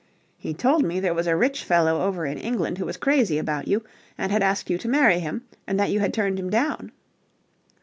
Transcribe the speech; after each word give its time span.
"He 0.39 0.55
told 0.55 0.81
me 0.83 0.99
there 0.99 1.13
was 1.13 1.27
a 1.27 1.35
rich 1.35 1.63
fellow 1.63 2.01
over 2.01 2.25
in 2.25 2.39
England 2.39 2.79
who 2.79 2.85
was 2.87 2.97
crazy 2.97 3.37
about 3.37 3.67
you 3.67 3.83
and 4.17 4.31
had 4.31 4.41
asked 4.41 4.67
you 4.67 4.79
to 4.79 4.87
marry 4.89 5.19
him, 5.19 5.43
and 5.67 5.79
that 5.79 5.91
you 5.91 5.99
had 5.99 6.11
turned 6.11 6.39
him 6.39 6.49
down." 6.49 6.91